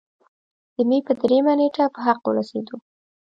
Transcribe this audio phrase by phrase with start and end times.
[0.75, 2.75] د مۍ پۀ دريمه نېټه پۀ حق اورسېدو